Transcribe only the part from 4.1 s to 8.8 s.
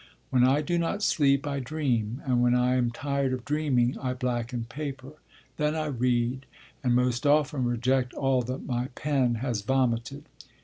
blacken paper, then I read, and most often reject all that